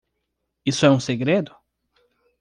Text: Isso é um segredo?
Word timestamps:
Isso 0.65 0.83
é 0.83 0.89
um 0.89 0.99
segredo? 0.99 1.55